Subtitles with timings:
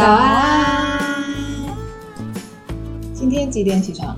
[0.00, 0.98] 早安。
[3.12, 4.16] 今天几点起床？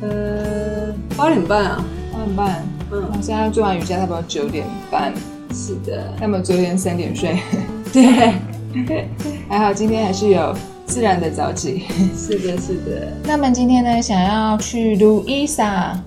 [0.00, 1.84] 呃，八点半啊。
[2.10, 2.64] 八点半。
[2.90, 5.12] 嗯，我现在做完瑜伽，差不多九点半。
[5.52, 6.14] 是的。
[6.18, 7.38] 那么昨天三点睡。
[7.92, 9.10] 对。
[9.46, 10.56] 还好今天还是有
[10.86, 11.84] 自然的早起。
[12.16, 13.12] 是的，是的。
[13.24, 16.02] 那么今天呢，想要去路易莎。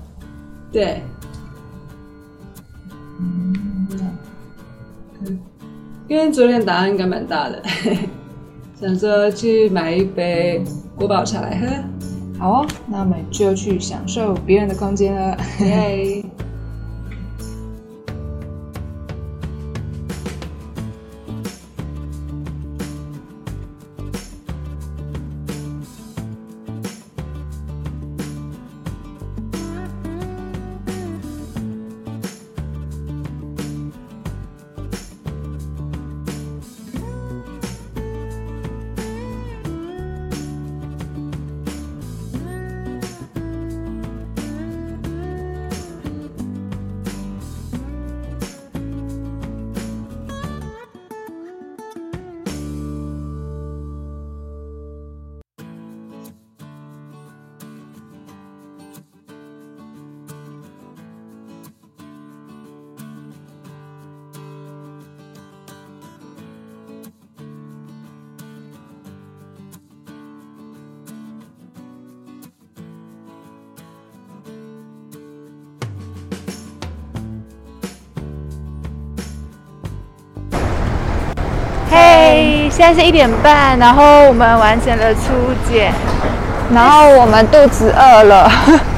[0.72, 1.04] 对。
[6.08, 7.62] 因为昨天答案应该蛮大的，
[8.80, 10.62] 想着去买一杯
[10.96, 11.68] 国宝茶来喝。
[12.38, 15.38] 好哦，那我们就去享受别人的空间了。
[15.66, 16.24] 耶！
[82.76, 85.32] 现在是一点半，然后我们完成了初
[85.72, 85.94] 检，
[86.74, 88.52] 然后我们肚子饿了。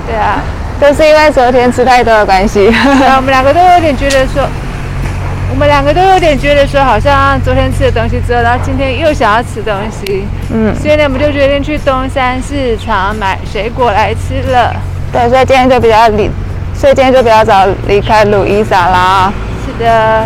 [0.07, 0.41] 对啊，
[0.81, 2.65] 都是因为昨天吃太多的关系。
[2.97, 4.41] 对啊，我们两个都有点觉得说，
[5.51, 10.25] 我们两个都有点觉得说，好像昨天吃的东西之后，然后今天又想要吃东西。
[10.51, 14.75] 嗯，所以呢，我们就决定去东山市场买水果来吃了。
[15.13, 16.31] 对，所以今天就比较离，
[16.73, 19.31] 所以今天就比较早离开鲁伊莎啦。
[19.63, 20.25] 是的。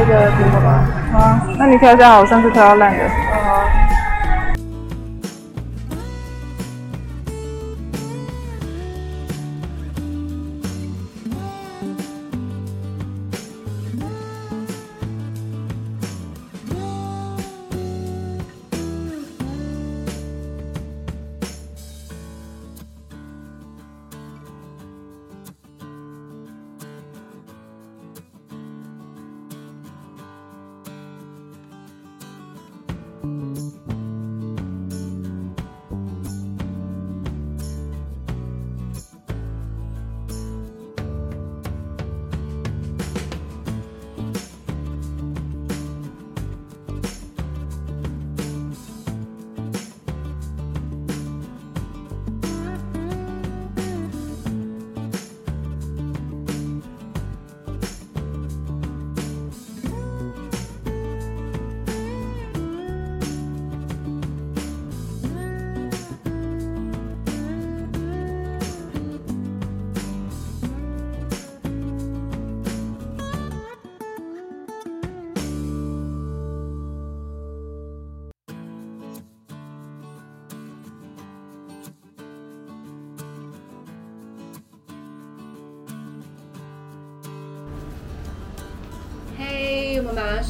[0.00, 0.84] 一个苹果吧。
[1.12, 3.04] 啊，那你挑一下，我上次挑到烂的。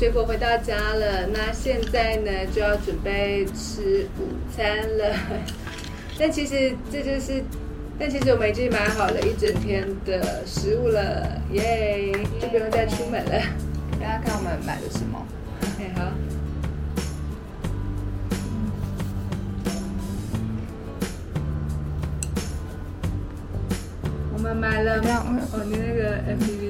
[0.01, 5.15] 水果回到家了，那现在呢就要准备吃午餐了。
[6.19, 7.45] 但其实这就是，
[7.99, 13.43] 但其实我们已经买好了一整天的食物了，耶，就不用再出门了。
[14.01, 15.23] 大家看我们买的什么？
[15.77, 16.11] 嘿，好。
[24.33, 24.97] 我们买了
[25.53, 26.70] 哦，你那个 FPV，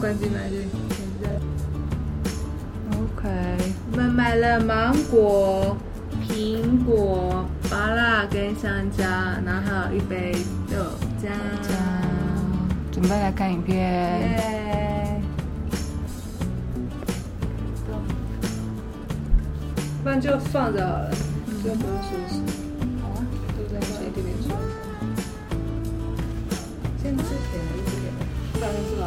[0.00, 0.66] 关机买去。
[0.88, 1.28] 现在
[2.96, 3.28] OK，
[3.92, 5.76] 我们买了芒果、
[6.26, 9.04] 苹果、芭乐跟香蕉，
[9.44, 10.34] 然后还有一杯
[10.70, 10.76] 豆
[11.22, 11.28] 浆。
[12.90, 13.76] 准备来看影片。
[13.78, 15.20] 耶！
[20.02, 21.10] 不然就放着好了，
[21.62, 22.40] 就不用收拾。
[23.02, 23.20] 好啊，
[23.54, 24.48] 都在放一点点水。
[27.02, 28.04] 先吃甜的，一点点。
[28.54, 29.04] 不然是芒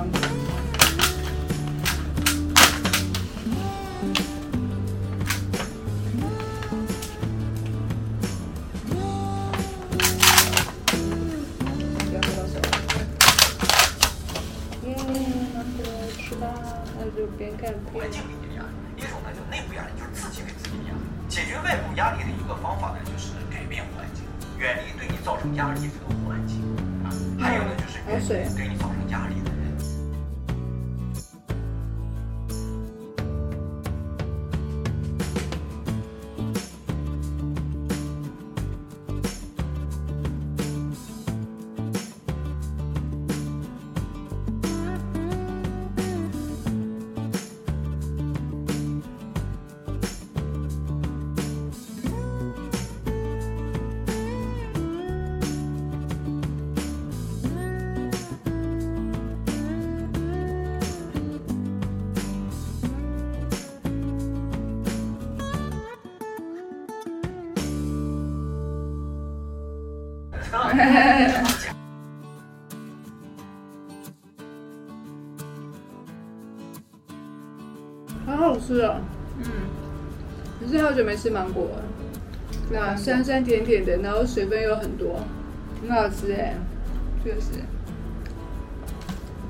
[17.16, 21.02] 就边看边环境力的压力，一种呢就内部压力，就是自己给自己压力。
[21.30, 24.26] 解决外部压力的一个方法呢，就是改变环境，
[24.58, 26.58] 远离对你造成压力的这个环境
[27.06, 27.14] 啊。
[27.40, 28.93] 还有呢，就是远离对你造成
[80.94, 81.84] 久没吃芒果了。
[82.70, 85.20] 对啊，酸酸甜甜的，然后水分又很多，
[85.82, 86.56] 很好吃哎，
[87.24, 87.62] 确实，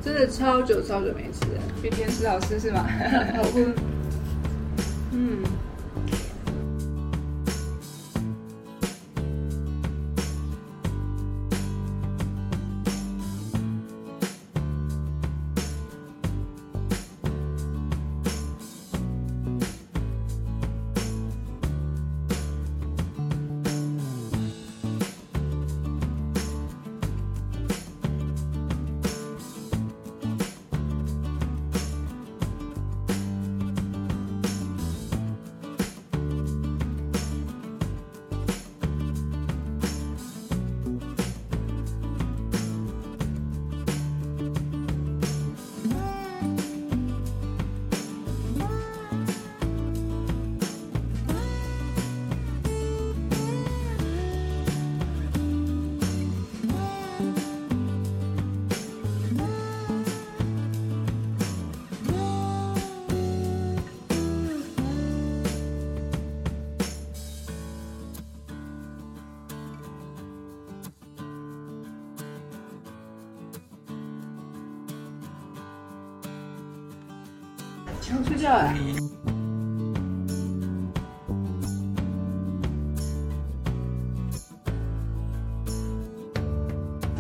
[0.04, 2.86] 真的超久超久没吃了，比甜食好吃是吗？
[3.38, 3.44] 好
[78.44, 78.76] 想睡觉哎。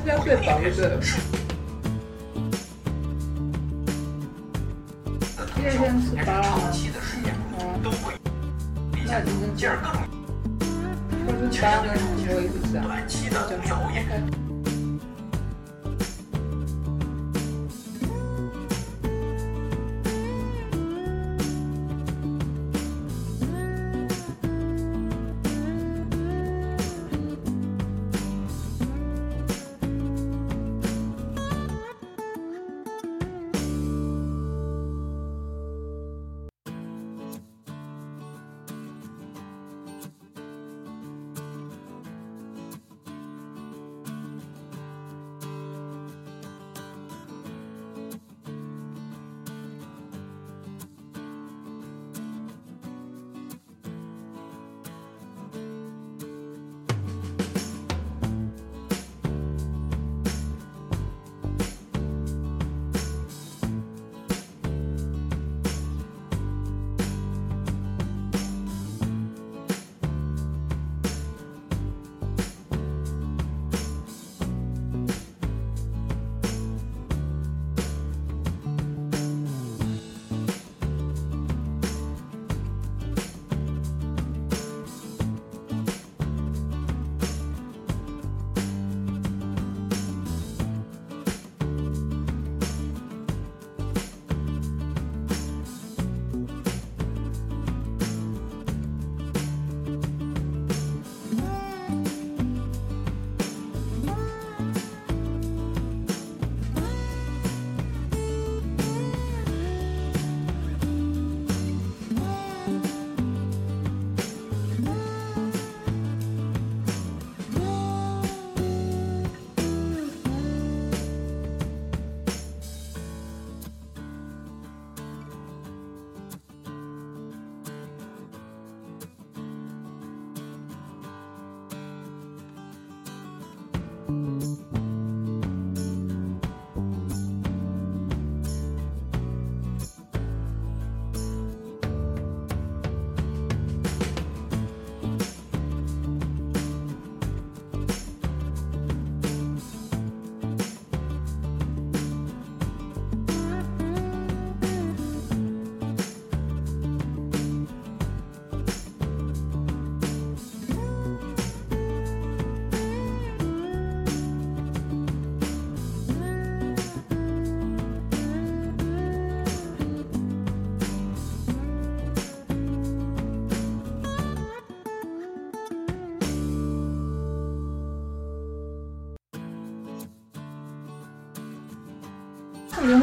[0.03, 0.99] 是要睡饱就对了。
[5.55, 5.79] 胶，
[6.17, 8.13] 还是长期的睡眠不足，都会
[8.99, 9.31] 影响进
[9.69, 10.01] 而各种。
[12.17, 14.03] 其实这种短期的通宵熬夜。
[14.03, 14.52] 我觉得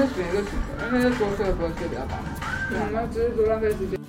[0.01, 2.25] 他选一个选择，因为多睡不会睡比较好。
[2.71, 4.00] 嗯，那只是多浪费时间。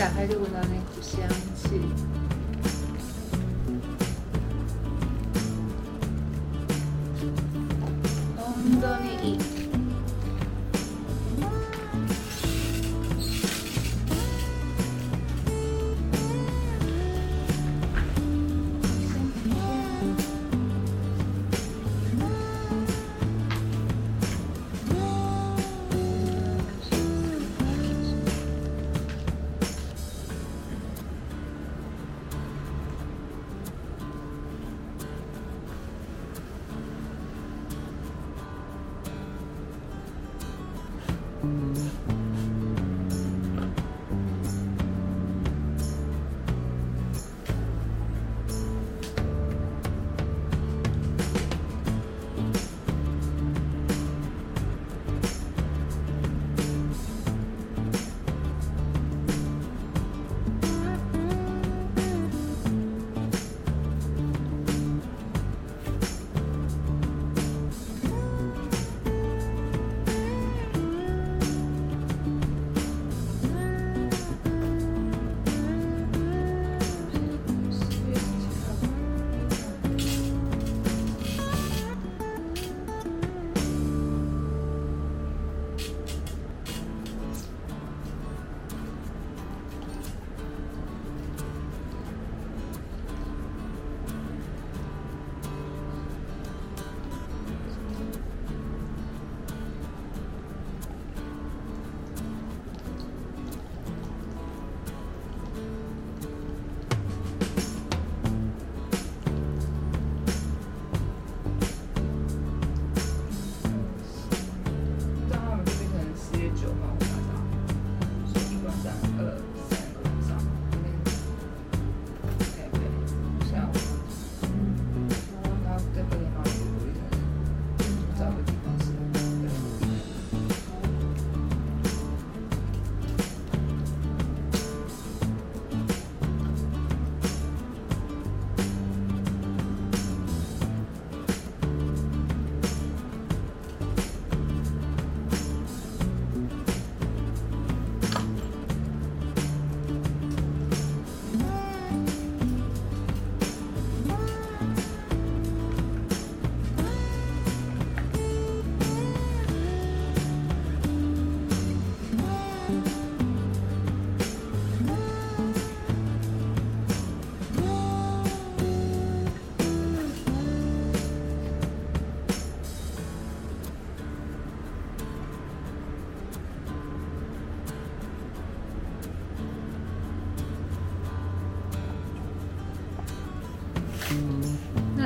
[0.00, 1.20] 打开就闻到那股香
[1.54, 2.19] 气。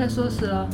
[0.04, 0.68] 那来说死了。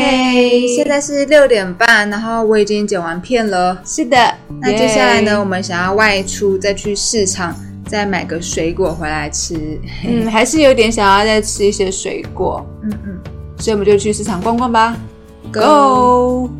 [0.00, 3.78] 嘿，现在是六点半，然后我已经剪完片了。
[3.84, 4.16] 是的，
[4.60, 7.54] 那接下来呢，我们想要外出，再去市场，
[7.86, 9.78] 再买个水果回来吃。
[10.06, 13.20] 嗯，还是有点想要再吃一些水果，嗯嗯
[13.58, 14.96] 所以我们就去市场逛逛吧。
[15.52, 16.50] ，Go！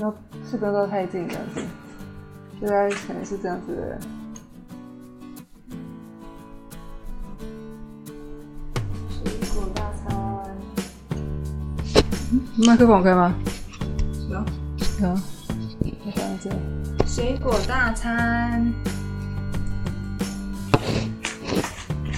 [0.00, 0.16] 然后
[0.50, 1.60] 是不要靠太近这样子，
[2.62, 4.00] 大概可能是这样子的人。
[9.10, 10.56] 水果大餐，
[12.66, 13.34] 麦克风可以吗？
[14.30, 14.38] 有
[15.02, 16.50] 有，我放在这。
[17.06, 18.72] 水果大餐，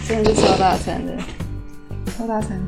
[0.07, 1.19] 真的是超大餐的，
[2.17, 2.61] 超大餐。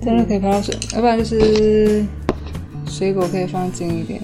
[0.00, 2.04] 真的可以放到水，要不然就是
[2.88, 4.20] 水果可以放近一点。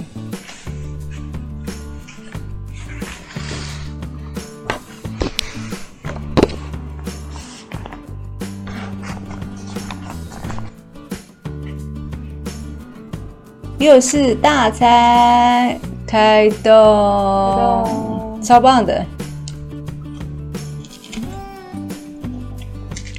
[13.79, 19.07] 又是大餐，开动，超棒的。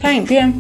[0.02, 0.54] 看影片，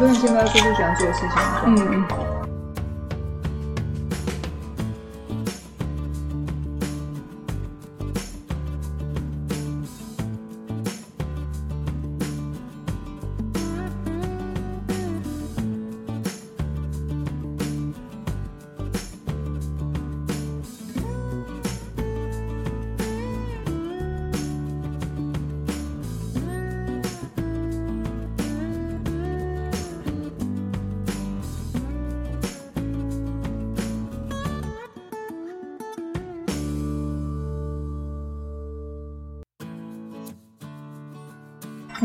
[0.00, 1.28] 不能现在做出想做的事情。
[1.66, 2.29] 嗯，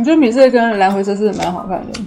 [0.06, 2.00] 觉得米色跟蓝灰色是蛮好看的。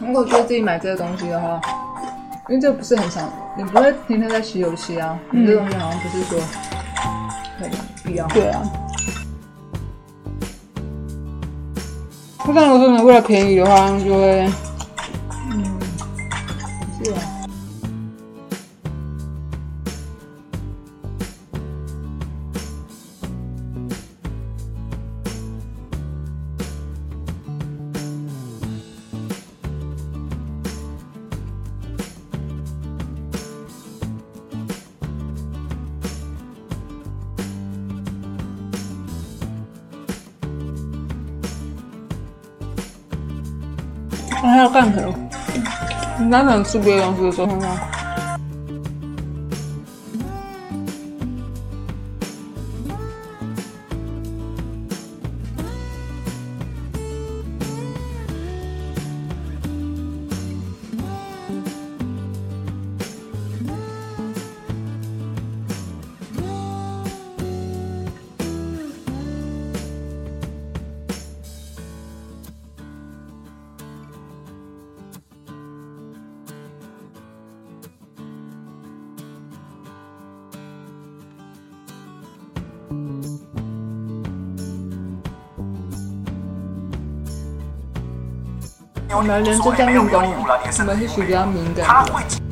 [0.00, 1.60] 如果觉得自己买这个东西的话，
[2.48, 6.40] 因为这不是很常，你不会天天在洗油漆啊，你这东西好像不是说
[7.58, 7.68] 很
[8.04, 8.28] 必要。
[8.28, 8.62] 对啊。
[12.46, 14.48] 那但如果说你为了便宜的话，就会，
[46.28, 47.97] 你单纯吃别的东西的时候，看看。
[89.10, 92.47] 我们人就这样运动了，我们是属于比较敏感的。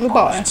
[0.00, 0.42] 不饱哎。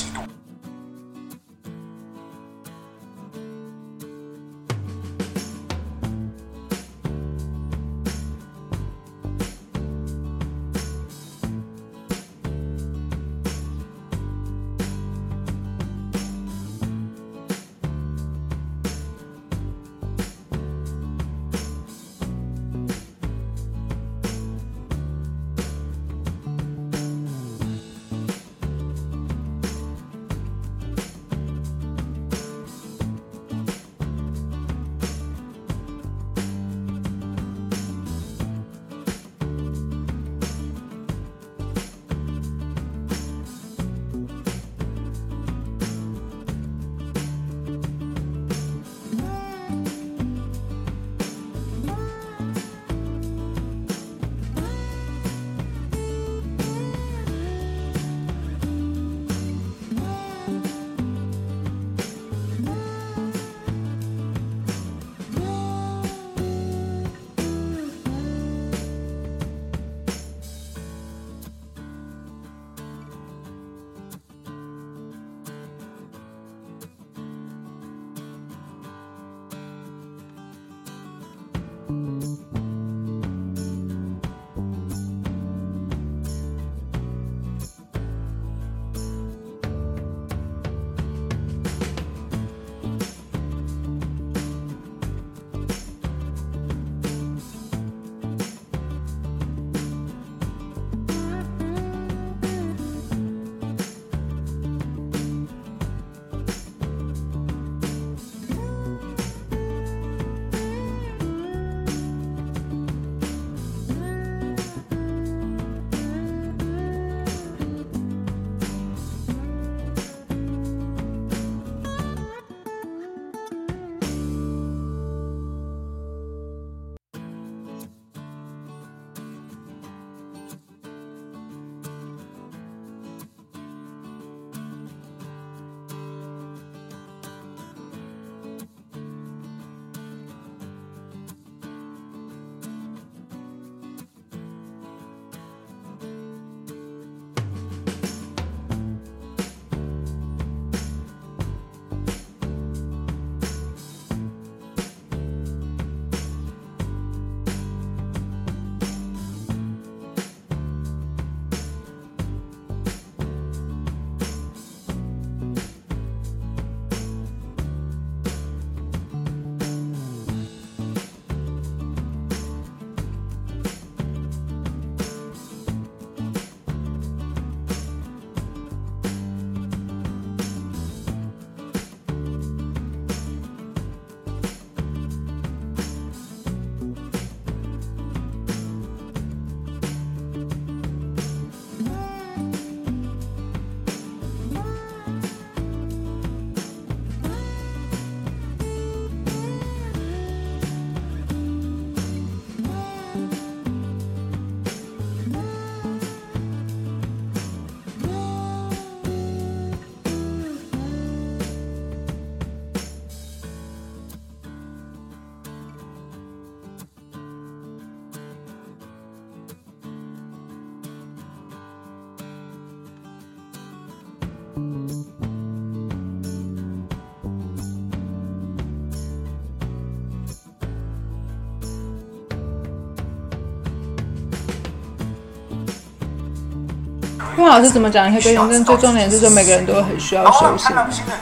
[237.40, 240.74] 因为老师怎么讲一些东西，但最重点是说每个人都很需要休息，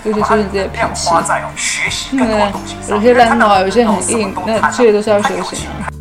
[0.04, 1.12] 尤其是你自己的脾气。
[2.12, 2.52] 因为
[2.90, 5.94] 有些懒惰，有些很硬，那这些都是要休息啊。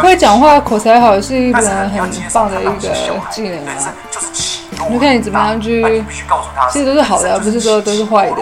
[0.00, 2.72] 会讲话、口才好是一个很棒的一个
[3.30, 3.92] 技能啊！
[4.90, 5.82] 你看你怎么样去，
[6.70, 8.36] 其实都是好的，不是说都是坏的。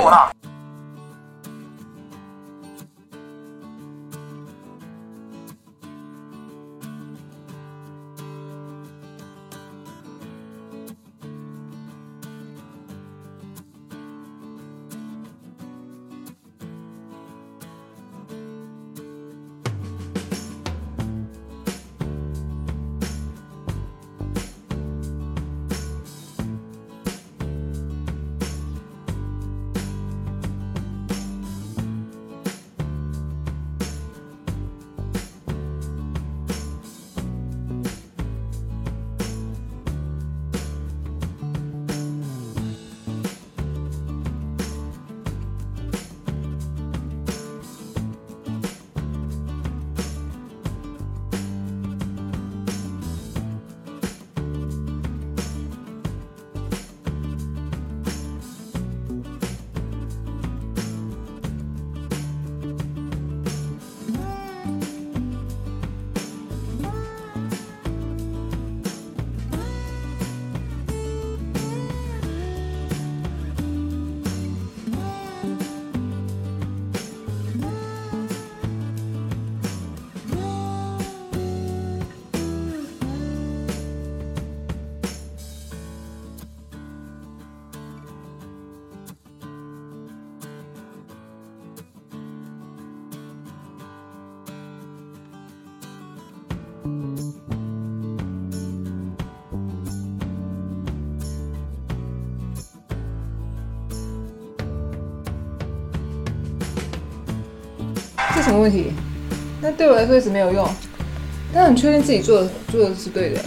[108.51, 108.93] 什么问题？
[109.63, 110.69] 那对我来说一直没有用，
[111.55, 113.41] 但很确定自己做的做的是对的。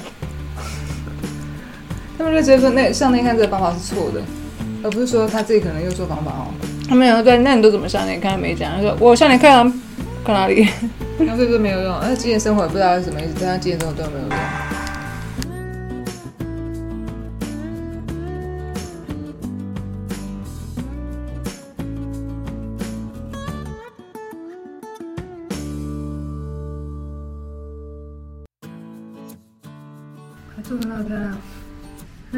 [2.17, 4.21] 他们就直接说那上内看这个方法是错的，
[4.81, 6.47] 而不是说他自己可能用错方法哦。
[6.87, 8.39] 他们有对，那你都怎么向内看？
[8.39, 9.69] 没讲，他说我向内看
[10.23, 10.65] 看哪里？
[11.19, 14.29] 那这个没有用，那今天生活也不知道是什么意思，但他今天生活都没有用。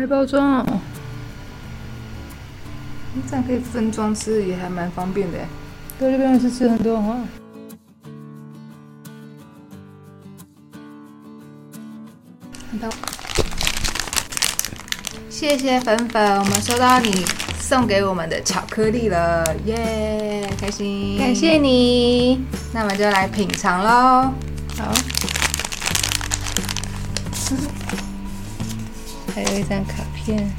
[0.06, 0.80] 还包装哦，
[3.28, 5.40] 这样可以分装吃，也还蛮方便的。
[6.00, 7.18] 在这边也是吃很多哈。
[15.28, 17.26] 谢谢粉粉，我们收到你
[17.60, 21.18] 送给我们的巧克力了，耶，开心！
[21.18, 24.32] 感谢你，那我们就来品尝喽。
[24.78, 25.15] 好。
[29.36, 30.50] 还有一张卡片。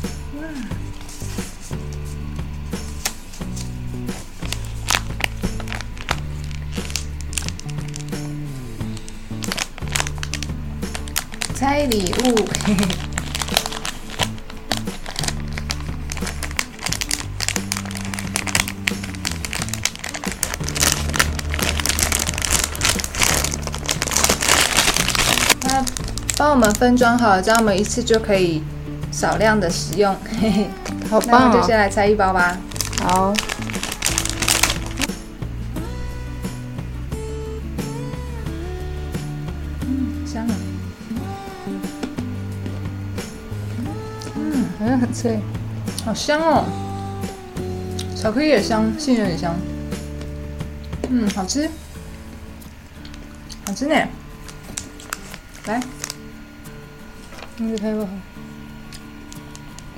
[11.55, 12.47] 拆礼物。
[12.69, 12.87] 嘿嘿
[26.39, 28.63] 帮我们分装好，这样我们一次就可以
[29.17, 30.69] 少量的食用，嘿嘿，
[31.09, 32.55] 好棒就先来拆一包吧。
[33.01, 33.33] 好。
[39.81, 40.55] 嗯，香啊。
[44.35, 45.41] 嗯，好像很脆，
[46.05, 46.67] 好香哦。
[48.15, 49.57] 巧克力也香，杏仁也香。
[51.09, 51.71] 嗯，好吃，
[53.67, 53.95] 好吃呢。
[55.65, 55.81] 来。
[57.57, 58.09] 你拍不好，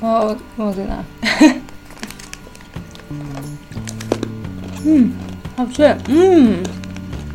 [0.00, 1.04] 我我在哪？
[4.84, 5.10] 嗯，
[5.56, 6.62] 好吃，嗯，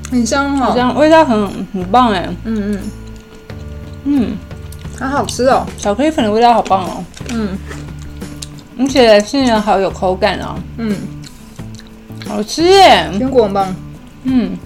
[0.09, 2.79] 很香哦，香，味道很很棒哎，嗯嗯。
[4.05, 4.37] 嗯，
[4.99, 7.03] 好好吃哦，巧克力粉的味道好棒哦，
[7.33, 7.57] 嗯，
[8.79, 10.95] 而且杏仁好有口感哦，嗯，
[12.27, 13.75] 好吃耶，坚果很棒，
[14.23, 14.57] 嗯，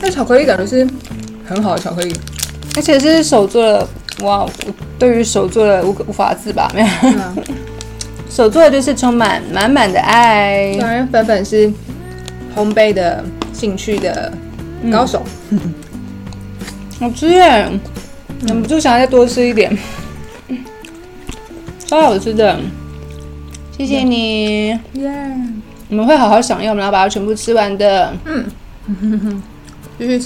[0.00, 0.86] 那巧克力感觉是
[1.44, 2.14] 很好的巧克力，
[2.76, 3.86] 而且是手做的。
[4.22, 4.46] 哇，
[4.98, 6.86] 对于手做的无无法自拔，没有。
[7.02, 7.36] 嗯，
[8.30, 10.76] 手做的就是充满满满的爱。
[10.78, 11.68] 当然粉粉是
[12.56, 14.32] 烘焙的兴趣的
[14.90, 15.22] 高手。
[16.98, 17.68] 好吃耶！
[18.46, 19.76] 忍不住想要再多吃一点，
[21.86, 22.58] 超好吃的。
[23.76, 25.12] 谢谢你，耶，
[25.88, 28.14] 我们会好好享用，我们要把它全部吃完的。
[28.24, 28.44] 嗯
[29.98, 30.25] 继续吃。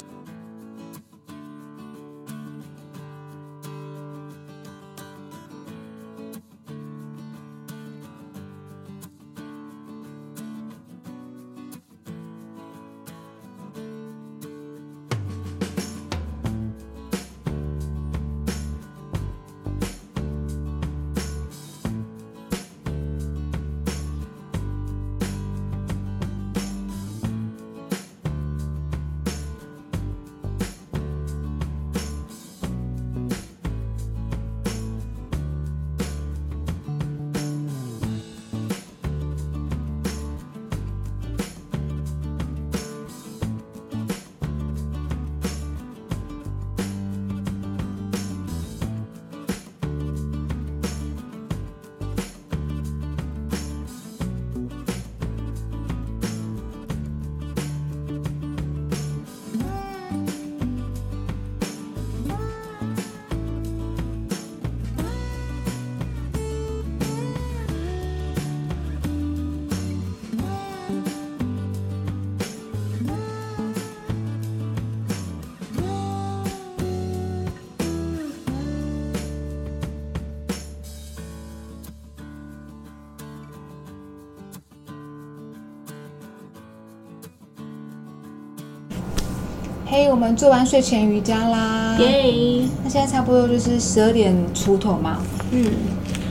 [89.93, 91.97] 嘿，我们做完睡前瑜伽啦。
[91.99, 92.63] 耶！
[92.81, 95.17] 那现在差不多就是十二点出头嘛。
[95.51, 95.65] 嗯，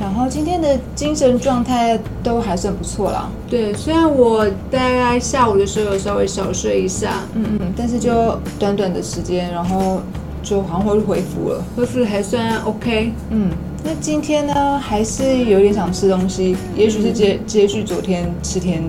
[0.01, 3.29] 然后今天的精神状态都还算不错啦。
[3.51, 10.01] 对，虽然我大概下午的时候有稍微小睡一下，嗯嗯，但是就短短的时间，然后
[10.43, 11.63] 就好像会恢复了。
[11.77, 13.13] 恢复的还算 OK。
[13.29, 13.51] 嗯，
[13.85, 18.83] 那今天呢，还是有点想吃东西，也许是接接续昨天吃甜，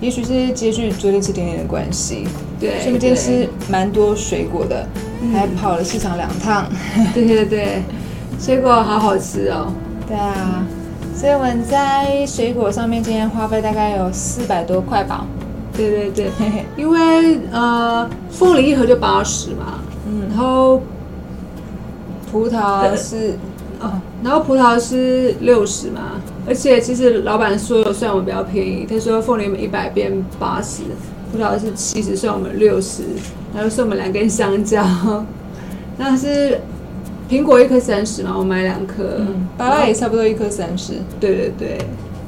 [0.00, 2.26] 也许是接续昨天吃甜点的关系。
[2.62, 4.86] 对，所以今天吃蛮多水果的，
[5.32, 6.64] 还跑了市场两趟。
[7.12, 7.82] 对对对，
[8.38, 9.72] 水果好好吃哦。
[10.06, 10.64] 对啊，
[11.12, 15.26] 所以我们在水果上面今天花费大概有四百多块吧。
[15.76, 16.30] 对对对，
[16.76, 20.80] 因为呃，凤梨一盒就八十嘛，嗯，然后
[22.30, 23.38] 葡萄是
[23.80, 23.90] 哦，
[24.22, 30.82] 然后葡萄是六十嘛，而且其实老板说算我们比较便宜，他说凤梨一百变八十，
[31.32, 33.02] 葡萄是七十算我们六十，
[33.54, 34.84] 然后送我们两根香蕉，
[35.96, 36.60] 那是
[37.28, 40.92] 苹果一颗三十嘛，我买两颗，嗯，芭乐也差不多一颗三十。
[41.18, 41.78] 对对对，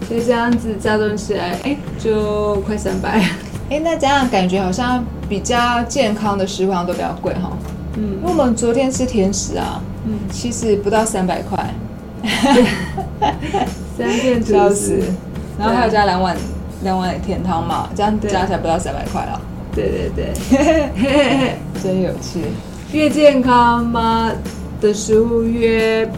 [0.08, 3.22] 所以这样子加总起来，哎，就快三百。
[3.70, 7.52] 哎，那这样感觉好像比较健康的食物好像都比较贵哈。
[7.96, 11.74] 嗯因为我们昨天吃甜食啊，嗯，其实不到三百块，
[13.96, 15.02] 三片吐笑死司。。
[15.56, 16.36] 然后还有加两碗
[16.84, 19.40] 两碗甜汤嘛，这样对加起来不到三百块了，
[19.74, 22.42] 对对对， 真有趣。
[22.92, 24.30] 越健康嘛
[24.80, 26.08] 的食物越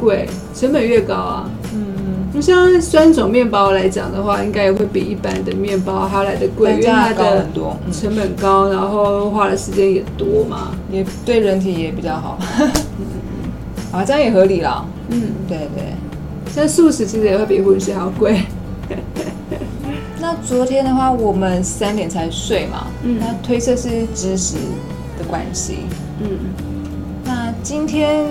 [0.00, 1.50] 贵，成本越高啊。
[1.74, 10.70] 嗯，就像酸种面包来讲的话，应该也会比一般的面包还要来的贵，因为它单价高的很多，嗯，成本高，然后花的时间也多嘛。
[10.90, 12.38] 也对人体也比较好。
[13.92, 14.84] 啊，这样也合理啦。
[15.10, 15.92] 嗯，对对。
[16.54, 18.40] 像素食其实也会比荤食还要贵。
[20.30, 24.56] 那昨天的话，我们三点才睡嘛，嗯那推测是知识
[25.18, 25.78] 的关系。
[26.20, 26.28] 嗯，
[27.24, 28.26] 那今天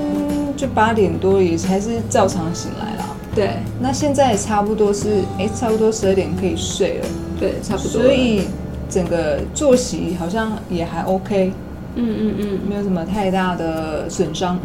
[0.55, 3.03] 就八点多也还是照常醒来了。
[3.33, 7.07] 对那现在也差不多是，哎，差不多十二点可以睡了，
[7.39, 8.03] 对，差不多。
[8.03, 8.43] 所以
[8.87, 11.51] 整个作息好像也还 OK，
[11.95, 12.59] 嗯嗯嗯。
[12.69, 14.59] 没有什么太大的损伤。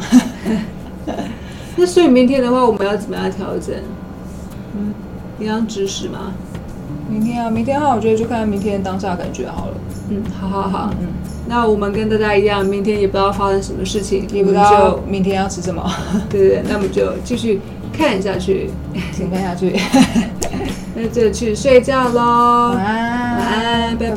[1.76, 3.74] 那所以明天的话，我们要怎么样调整？
[4.76, 4.92] 嗯，
[5.40, 6.34] 一样知识吗？
[7.12, 9.74] 明天啊，明天的话，我觉得就看明天当下感觉好了。
[10.08, 10.90] 嗯，好好好。
[11.00, 11.08] 嗯，
[11.46, 15.84] 那我们跟大家一样，明天也不知道发生什么事情，也不知道就明天要吃什么，
[16.30, 17.60] 对对对，那我们就继续
[17.92, 18.70] 看下去，
[19.12, 19.76] 请看下去。
[20.96, 22.72] 那就去睡觉喽。
[22.74, 24.14] 晚安，晚安，拜拜